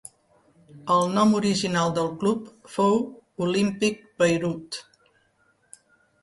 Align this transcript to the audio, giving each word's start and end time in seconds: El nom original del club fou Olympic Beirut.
El 0.93 1.11
nom 1.17 1.35
original 1.39 1.93
del 1.97 2.09
club 2.23 2.47
fou 2.77 2.97
Olympic 3.49 4.01
Beirut. 4.23 4.81